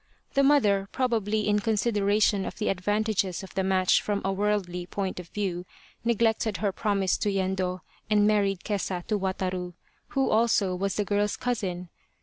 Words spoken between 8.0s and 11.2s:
and married Kesa to Wataru, who also was the